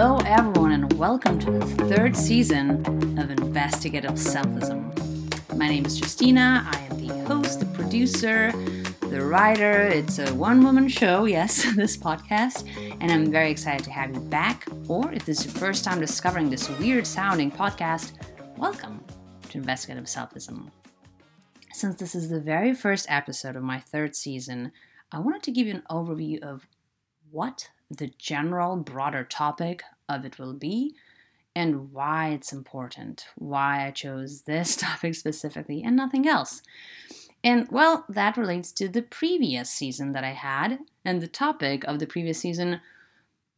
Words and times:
Hello, 0.00 0.18
everyone, 0.26 0.70
and 0.70 0.92
welcome 0.92 1.40
to 1.40 1.50
the 1.50 1.66
third 1.88 2.14
season 2.14 2.86
of 3.18 3.30
Investigative 3.32 4.12
Selfism. 4.12 4.94
My 5.56 5.66
name 5.66 5.84
is 5.86 5.98
Justina. 5.98 6.64
I 6.70 6.78
am 6.82 7.04
the 7.04 7.12
host, 7.24 7.58
the 7.58 7.66
producer, 7.66 8.52
the 9.10 9.22
writer. 9.22 9.88
It's 9.88 10.20
a 10.20 10.32
one 10.36 10.62
woman 10.62 10.86
show, 10.86 11.24
yes, 11.24 11.64
this 11.74 11.96
podcast, 11.96 12.64
and 13.00 13.10
I'm 13.10 13.32
very 13.32 13.50
excited 13.50 13.82
to 13.86 13.90
have 13.90 14.14
you 14.14 14.20
back. 14.20 14.68
Or 14.86 15.12
if 15.12 15.24
this 15.24 15.40
is 15.40 15.46
your 15.46 15.54
first 15.54 15.82
time 15.82 15.98
discovering 15.98 16.48
this 16.48 16.70
weird 16.78 17.04
sounding 17.04 17.50
podcast, 17.50 18.12
welcome 18.56 19.04
to 19.48 19.58
Investigative 19.58 20.04
Selfism. 20.04 20.70
Since 21.72 21.96
this 21.96 22.14
is 22.14 22.28
the 22.28 22.38
very 22.38 22.72
first 22.72 23.06
episode 23.08 23.56
of 23.56 23.64
my 23.64 23.80
third 23.80 24.14
season, 24.14 24.70
I 25.10 25.18
wanted 25.18 25.42
to 25.42 25.50
give 25.50 25.66
you 25.66 25.74
an 25.74 25.82
overview 25.90 26.40
of 26.40 26.68
what 27.32 27.70
the 27.90 28.08
general, 28.18 28.76
broader 28.76 29.24
topic 29.24 29.82
of 30.08 30.24
it 30.24 30.38
will 30.38 30.54
be 30.54 30.94
and 31.54 31.92
why 31.92 32.28
it's 32.28 32.52
important, 32.52 33.26
why 33.36 33.86
I 33.86 33.90
chose 33.90 34.42
this 34.46 34.76
topic 34.76 35.14
specifically 35.14 35.82
and 35.82 35.96
nothing 35.96 36.28
else. 36.28 36.62
And 37.42 37.68
well, 37.70 38.04
that 38.08 38.36
relates 38.36 38.72
to 38.72 38.88
the 38.88 39.02
previous 39.02 39.70
season 39.70 40.12
that 40.12 40.24
I 40.24 40.32
had, 40.32 40.80
and 41.04 41.20
the 41.20 41.28
topic 41.28 41.84
of 41.84 42.00
the 42.00 42.06
previous 42.06 42.40
season 42.40 42.80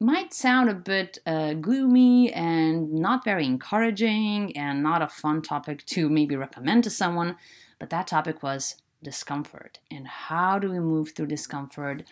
might 0.00 0.32
sound 0.32 0.70
a 0.70 0.74
bit 0.74 1.18
uh, 1.26 1.54
gloomy 1.54 2.32
and 2.32 2.92
not 2.92 3.24
very 3.24 3.46
encouraging 3.46 4.56
and 4.56 4.82
not 4.82 5.02
a 5.02 5.08
fun 5.08 5.42
topic 5.42 5.84
to 5.86 6.08
maybe 6.08 6.36
recommend 6.36 6.84
to 6.84 6.90
someone, 6.90 7.36
but 7.78 7.90
that 7.90 8.06
topic 8.06 8.42
was 8.42 8.76
discomfort 9.04 9.78
and 9.90 10.08
how 10.08 10.58
do 10.58 10.70
we 10.70 10.80
move 10.80 11.10
through 11.10 11.26
discomfort 11.26 12.02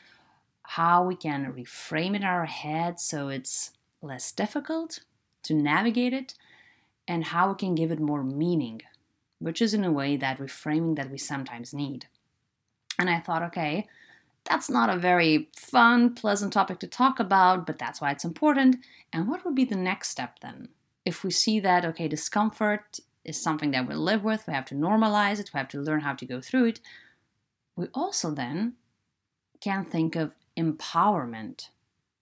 how 0.65 1.03
we 1.03 1.17
can 1.17 1.53
reframe 1.53 2.11
it 2.11 2.17
in 2.17 2.25
our 2.25 2.45
head 2.45 3.01
so 3.01 3.29
it's 3.29 3.73
less 4.03 4.33
difficult 4.33 5.01
to 5.45 5.55
navigate 5.55 6.13
it, 6.13 6.35
and 7.09 7.25
how 7.25 7.49
we 7.49 7.55
can 7.55 7.75
give 7.75 7.91
it 7.91 8.01
more 8.01 8.23
meaning, 8.23 8.83
which 9.39 9.61
is 9.61 9.75
in 9.75 9.85
a 9.85 9.93
way 9.93 10.17
that 10.17 10.39
reframing 10.39 10.97
that 10.97 11.11
we 11.11 11.19
sometimes 11.19 11.75
need. 11.75 12.07
And 12.99 13.11
I 13.11 13.19
thought, 13.19 13.43
okay, 13.43 13.89
that's 14.45 14.69
not 14.71 14.91
a 14.91 14.97
very 14.97 15.49
fun, 15.57 16.15
pleasant 16.15 16.53
topic 16.53 16.79
to 16.81 16.87
talk 16.87 17.21
about, 17.21 17.67
but 17.67 17.79
that's 17.79 18.01
why 18.01 18.11
it's 18.11 18.25
important. 18.25 18.77
And 19.13 19.29
what 19.29 19.45
would 19.45 19.55
be 19.55 19.65
the 19.65 19.77
next 19.77 20.11
step 20.11 20.41
then? 20.41 20.69
If 21.05 21.25
we 21.25 21.31
see 21.31 21.61
that, 21.61 21.85
okay, 21.85 22.09
discomfort 22.09 23.01
is 23.25 23.43
something 23.43 23.71
that 23.73 23.89
we 23.89 23.95
live 23.95 24.25
with, 24.25 24.47
we 24.47 24.55
have 24.55 24.67
to 24.67 24.75
normalize 24.75 25.41
it, 25.41 25.51
we 25.53 25.59
have 25.59 25.69
to 25.69 25.81
learn 25.81 26.01
how 26.01 26.15
to 26.15 26.27
go 26.27 26.41
through 26.41 26.67
it, 26.67 26.81
we 27.77 27.87
also 27.95 28.31
then 28.31 28.75
can 29.61 29.85
think 29.85 30.17
of 30.17 30.35
empowerment 30.57 31.69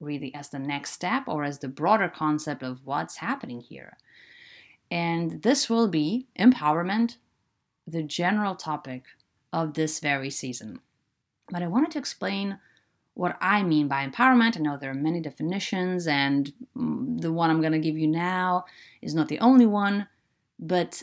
really 0.00 0.34
as 0.34 0.48
the 0.48 0.58
next 0.58 0.92
step 0.92 1.24
or 1.26 1.44
as 1.44 1.58
the 1.58 1.68
broader 1.68 2.08
concept 2.08 2.62
of 2.62 2.86
what's 2.86 3.18
happening 3.18 3.60
here. 3.60 3.96
And 4.90 5.42
this 5.42 5.70
will 5.70 5.86
be 5.88 6.26
empowerment, 6.38 7.16
the 7.86 8.02
general 8.02 8.54
topic 8.56 9.04
of 9.52 9.74
this 9.74 10.00
very 10.00 10.30
season. 10.30 10.80
But 11.50 11.62
I 11.62 11.68
wanted 11.68 11.92
to 11.92 11.98
explain 11.98 12.58
what 13.14 13.36
I 13.40 13.62
mean 13.62 13.88
by 13.88 14.06
empowerment. 14.06 14.56
I 14.56 14.60
know 14.60 14.76
there 14.76 14.90
are 14.90 14.94
many 14.94 15.20
definitions, 15.20 16.06
and 16.06 16.52
the 16.74 17.32
one 17.32 17.50
I'm 17.50 17.60
going 17.60 17.72
to 17.72 17.78
give 17.78 17.98
you 17.98 18.06
now 18.06 18.64
is 19.02 19.14
not 19.14 19.28
the 19.28 19.40
only 19.40 19.66
one. 19.66 20.08
But 20.58 21.02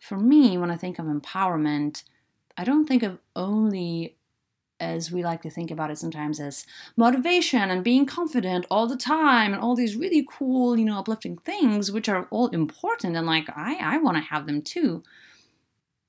for 0.00 0.18
me, 0.18 0.58
when 0.58 0.70
I 0.70 0.76
think 0.76 0.98
of 0.98 1.06
empowerment, 1.06 2.02
I 2.56 2.64
don't 2.64 2.86
think 2.86 3.02
of 3.02 3.18
only 3.34 4.16
as 4.78 5.10
we 5.10 5.24
like 5.24 5.42
to 5.42 5.50
think 5.50 5.70
about 5.70 5.90
it 5.90 5.98
sometimes 5.98 6.38
as 6.38 6.66
motivation 6.96 7.70
and 7.70 7.82
being 7.82 8.06
confident 8.06 8.66
all 8.70 8.86
the 8.86 8.96
time 8.96 9.52
and 9.52 9.62
all 9.62 9.74
these 9.74 9.96
really 9.96 10.26
cool, 10.30 10.78
you 10.78 10.84
know, 10.84 10.98
uplifting 10.98 11.36
things, 11.36 11.90
which 11.90 12.08
are 12.08 12.26
all 12.30 12.48
important 12.48 13.16
and 13.16 13.26
like 13.26 13.48
I, 13.56 13.76
I 13.80 13.98
want 13.98 14.16
to 14.16 14.22
have 14.22 14.46
them 14.46 14.62
too. 14.62 15.02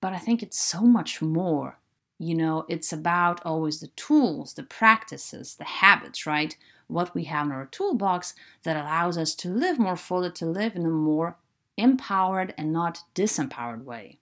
But 0.02 0.14
I 0.14 0.18
think 0.18 0.44
it's 0.44 0.60
so 0.60 0.82
much 0.82 1.22
more. 1.22 1.80
You 2.20 2.36
know, 2.36 2.66
it's 2.68 2.92
about 2.92 3.46
always 3.46 3.80
the 3.80 3.88
tools, 3.90 4.54
the 4.54 4.64
practices, 4.64 5.56
the 5.56 5.66
habits, 5.66 6.26
right? 6.26 6.58
What 6.88 7.14
we 7.14 7.26
have 7.26 7.46
in 7.48 7.52
our 7.52 7.68
toolbox 7.68 8.34
that 8.64 8.76
allows 8.76 9.18
us 9.18 9.36
to 9.36 9.50
live 9.50 9.78
more 9.78 9.96
fully, 9.96 10.32
to 10.32 10.46
live 10.46 10.76
in 10.76 10.86
a 10.86 10.90
more 10.90 11.38
empowered 11.78 12.54
and 12.58 12.74
not 12.74 13.02
disempowered 13.14 13.84
way. 13.84 14.18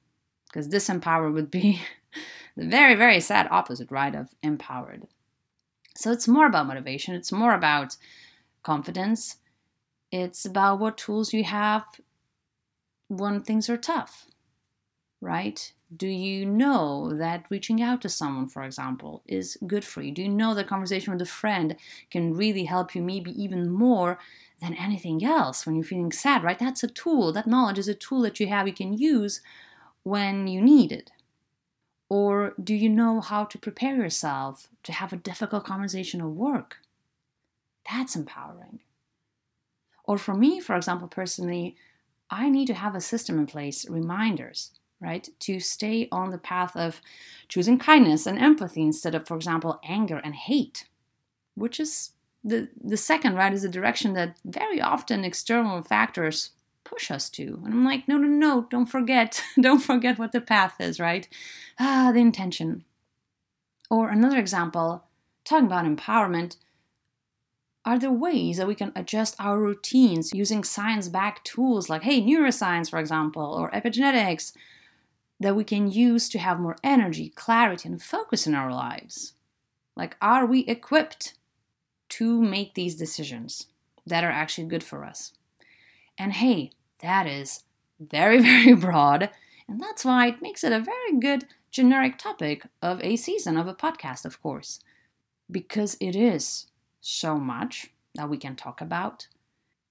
Because 0.48 0.68
disempowered 0.68 1.34
would 1.34 1.50
be 1.50 1.82
the 2.56 2.68
very, 2.68 2.96
very 2.96 3.20
sad 3.20 3.48
opposite, 3.52 3.92
right, 3.92 4.16
of 4.16 4.30
empowered. 4.42 5.08
So 5.96 6.12
it's 6.12 6.28
more 6.28 6.46
about 6.46 6.68
motivation, 6.68 7.16
it's 7.16 7.32
more 7.32 7.54
about 7.54 7.98
confidence, 8.64 9.38
it's 10.12 10.46
about 10.46 10.80
what 10.80 10.98
tools 10.98 11.34
you 11.34 11.44
have 11.44 11.86
when 13.08 13.42
things 13.42 13.70
are 13.70 13.78
tough, 13.78 14.28
right? 15.22 15.72
Do 15.96 16.08
you 16.08 16.46
know 16.46 17.14
that 17.16 17.46
reaching 17.50 17.82
out 17.82 18.02
to 18.02 18.10
someone, 18.10 18.48
for 18.48 18.64
example, 18.64 19.22
is 19.28 19.58
good 19.68 19.86
for 19.86 20.02
you? 20.02 20.12
Do 20.12 20.24
you 20.24 20.30
know 20.30 20.54
that 20.56 20.68
conversation 20.68 21.14
with 21.14 21.22
a 21.22 21.26
friend 21.26 21.76
can 22.10 22.34
really 22.34 22.66
help 22.66 22.96
you, 22.96 23.02
maybe 23.02 23.32
even 23.42 23.70
more 23.70 24.20
than 24.62 24.74
anything 24.74 25.24
else 25.24 25.66
when 25.66 25.76
you're 25.76 25.84
feeling 25.84 26.12
sad, 26.12 26.44
right? 26.44 26.60
That's 26.60 26.84
a 26.84 26.88
tool. 26.88 27.32
That 27.32 27.48
knowledge 27.48 27.78
is 27.78 27.88
a 27.88 27.94
tool 27.96 28.22
that 28.24 28.40
you 28.40 28.48
have 28.48 28.68
you 28.68 28.74
can 28.74 28.94
use 28.98 29.42
when 30.04 30.48
you 30.48 30.62
need 30.62 30.92
it. 30.92 31.12
Or 32.10 32.54
do 32.62 32.74
you 32.74 32.90
know 32.90 33.20
how 33.20 33.46
to 33.46 33.58
prepare 33.58 33.96
yourself 33.96 34.68
to 34.84 34.92
have 34.92 35.12
a 35.12 35.18
difficult 35.18 35.66
conversation 35.66 36.22
at 36.22 36.28
work? 36.28 36.78
That's 37.90 38.16
empowering. 38.16 38.80
Or 40.04 40.18
for 40.18 40.36
me, 40.36 40.60
for 40.60 40.76
example, 40.76 41.08
personally, 41.08 41.76
I 42.30 42.50
need 42.50 42.68
to 42.68 42.74
have 42.76 42.96
a 42.96 43.02
system 43.02 43.40
in 43.40 43.48
place, 43.48 43.90
reminders, 43.90 44.72
right, 45.00 45.28
to 45.40 45.60
stay 45.60 46.08
on 46.12 46.32
the 46.32 46.38
path 46.38 46.76
of 46.76 47.02
choosing 47.48 47.80
kindness 47.80 48.26
and 48.26 48.38
empathy 48.38 48.82
instead 48.82 49.16
of, 49.16 49.28
for 49.28 49.36
example, 49.36 49.80
anger 49.84 50.22
and 50.24 50.36
hate, 50.36 50.86
which 51.56 51.80
is 51.80 52.12
the, 52.44 52.70
the 52.84 52.98
second, 52.98 53.36
right, 53.36 53.54
is 53.54 53.64
the 53.64 53.70
direction 53.70 54.14
that 54.14 54.38
very 54.46 54.80
often 54.80 55.24
external 55.24 55.82
factors 55.82 56.52
push 56.86 57.12
us 57.12 57.30
to. 57.32 57.62
And 57.66 57.74
I'm 57.74 57.84
like, 57.84 58.08
no, 58.08 58.18
no, 58.18 58.28
no, 58.28 58.68
don't 58.70 58.86
forget. 58.86 59.44
don't 59.60 59.80
forget 59.80 60.18
what 60.18 60.32
the 60.32 60.40
path 60.40 60.80
is, 60.80 61.00
right? 61.00 61.28
Ah, 61.78 62.12
the 62.14 62.22
intention. 62.22 62.86
Or 63.90 64.10
another 64.10 64.40
example, 64.40 65.04
talking 65.44 65.66
about 65.66 65.86
empowerment, 65.86 66.56
are 67.84 68.00
there 68.00 68.12
ways 68.12 68.58
that 68.58 68.68
we 68.68 68.74
can 68.74 68.92
adjust 68.96 69.36
our 69.38 69.60
routines 69.60 70.34
using 70.34 70.64
science 70.64 71.08
backed 71.08 71.46
tools 71.46 71.90
like, 71.90 72.02
hey, 72.02 72.22
neuroscience, 72.22 72.90
for 72.90 72.98
example, 72.98 73.44
or 73.44 73.70
epigenetics, 73.72 74.54
that 75.40 75.56
we 75.56 75.64
can 75.64 75.92
use 75.92 76.30
to 76.30 76.40
have 76.40 76.60
more 76.60 76.78
energy, 76.84 77.30
clarity, 77.30 77.90
and 77.90 78.02
focus 78.02 78.48
in 78.48 78.56
our 78.56 78.72
lives? 78.72 79.34
Like, 79.96 80.18
are 80.22 80.46
we 80.46 80.62
equipped 80.62 81.36
to 82.10 82.42
make 82.42 82.74
these 82.74 82.96
decisions 82.96 83.68
that 84.06 84.24
are 84.24 84.32
actually 84.32 84.68
good 84.68 84.84
for 84.84 85.06
us? 85.06 85.34
And 86.18 86.34
hey, 86.34 86.72
that 87.02 87.28
is 87.28 87.64
very, 88.00 88.42
very 88.52 88.74
broad, 88.74 89.30
and 89.68 89.80
that's 89.80 90.06
why 90.06 90.28
it 90.28 90.42
makes 90.42 90.64
it 90.64 90.72
a 90.72 90.80
very 90.80 91.20
good 91.20 91.46
generic 91.72 92.18
topic 92.18 92.66
of 92.82 93.02
a 93.04 93.16
season 93.16 93.58
of 93.58 93.68
a 93.68 93.74
podcast, 93.74 94.26
of 94.26 94.42
course. 94.42 94.80
Because 95.52 95.98
it 96.00 96.16
is 96.16 96.68
so 97.02 97.38
much 97.38 97.92
that 98.16 98.30
we 98.30 98.38
can 98.38 98.56
talk 98.56 98.82
about. 98.82 99.28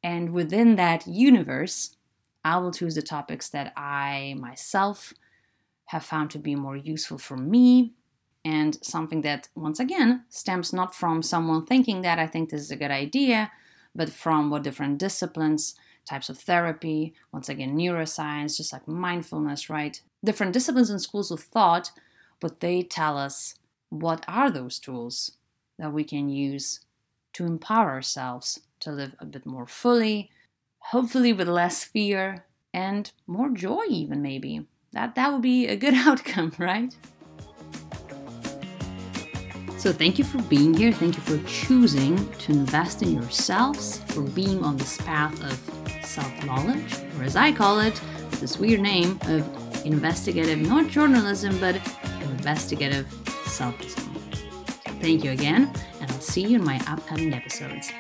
And 0.03 0.33
within 0.33 0.77
that 0.77 1.07
universe, 1.07 1.97
I 2.45 2.59
will 2.59 2.73
choose 2.73 2.95
the 2.95 3.03
topics 3.03 3.49
that 3.51 3.73
I 3.77 4.35
myself 4.39 5.15
have 5.87 6.05
found 6.05 6.31
to 6.31 6.39
be 6.39 6.55
more 6.55 6.77
useful 6.77 7.19
for 7.19 7.37
me 7.37 7.93
and 8.45 8.79
something 8.85 9.23
that, 9.23 9.49
once 9.55 9.81
again, 9.81 10.25
stems 10.29 10.73
not 10.73 10.95
from 10.95 11.23
someone 11.23 11.65
thinking 11.65 12.03
that 12.03 12.19
I 12.19 12.27
think 12.27 12.51
this 12.51 12.61
is 12.61 12.71
a 12.71 12.77
good 12.77 12.91
idea, 12.91 13.51
but 13.95 14.11
from 14.11 14.51
what 14.51 14.63
different 14.63 14.99
disciplines 14.99 15.75
types 16.05 16.29
of 16.29 16.39
therapy, 16.39 17.15
once 17.33 17.49
again, 17.49 17.77
neuroscience, 17.77 18.57
just 18.57 18.73
like 18.73 18.87
mindfulness, 18.87 19.71
right? 19.71 20.01
Different 20.25 20.53
disciplines 20.53 20.91
and 20.91 21.01
schools 21.01 21.31
of 21.31 21.41
thought, 21.41 21.91
but 22.41 22.61
they 22.61 22.83
tell 22.83 23.17
us 23.17 23.55
what 23.91 24.25
are 24.29 24.51
those 24.51 24.79
tools 24.79 25.33
that 25.79 25.93
we 25.93 26.05
can 26.05 26.29
use 26.29 26.81
to 27.35 27.45
empower 27.45 27.91
ourselves 27.91 28.61
to 28.81 28.93
live 28.93 29.15
a 29.19 29.25
bit 29.25 29.47
more 29.47 29.67
fully, 29.67 30.31
hopefully 30.79 31.33
with 31.33 31.49
less 31.49 31.85
fear 31.85 32.45
and 32.73 33.13
more 33.27 33.51
joy, 33.51 33.83
even 33.89 34.23
maybe. 34.23 34.67
That, 34.93 35.15
that 35.15 35.33
would 35.33 35.43
be 35.43 35.67
a 35.67 35.77
good 35.77 35.95
outcome, 36.07 36.53
right? 36.59 36.95
So, 39.79 39.93
thank 39.93 40.19
you 40.19 40.25
for 40.25 40.41
being 40.45 40.73
here. 40.73 40.93
Thank 40.93 41.17
you 41.17 41.23
for 41.23 41.47
choosing 41.47 42.17
to 42.39 42.53
invest 42.53 43.03
in 43.03 43.13
yourselves, 43.13 43.99
for 44.09 44.23
being 44.23 44.65
on 44.65 44.79
this 44.79 44.97
path 44.97 45.39
of 45.45 45.84
self 46.05 46.45
knowledge, 46.45 46.95
or 47.19 47.25
as 47.25 47.37
I 47.37 47.53
call 47.53 47.81
it, 47.81 48.01
this 48.41 48.59
weird 48.59 48.81
name 48.81 49.19
of 49.23 49.87
investigative, 49.87 50.59
not 50.61 50.91
journalism, 50.91 51.59
but 51.61 51.77
investigative 52.23 53.07
selfism. 53.47 54.03
Thank 55.01 55.25
you 55.25 55.33
again, 55.33 55.73
and 56.01 56.11
I'll 56.11 56.21
see 56.21 56.43
you 56.43 56.57
in 56.57 56.65
my 56.65 56.81
upcoming 56.87 57.33
episodes. 57.33 57.91